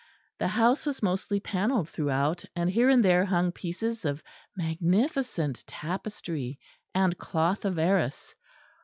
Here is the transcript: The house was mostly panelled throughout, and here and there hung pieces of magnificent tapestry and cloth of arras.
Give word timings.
The 0.39 0.47
house 0.47 0.83
was 0.87 1.03
mostly 1.03 1.39
panelled 1.39 1.87
throughout, 1.87 2.43
and 2.55 2.71
here 2.71 2.89
and 2.89 3.05
there 3.05 3.23
hung 3.25 3.51
pieces 3.51 4.03
of 4.03 4.23
magnificent 4.57 5.63
tapestry 5.67 6.57
and 6.95 7.15
cloth 7.19 7.65
of 7.65 7.77
arras. 7.77 8.33